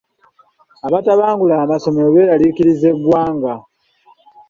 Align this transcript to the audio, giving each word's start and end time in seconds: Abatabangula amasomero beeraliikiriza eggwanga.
Abatabangula 0.87 1.55
amasomero 1.63 2.07
beeraliikiriza 2.15 2.85
eggwanga. 2.93 3.53